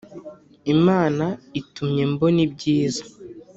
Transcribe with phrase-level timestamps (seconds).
[0.73, 1.25] Imana
[1.59, 3.03] itumye mbona ibyiza